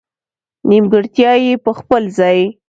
[0.69, 2.39] نېمګړتیا یې په خپل ځای.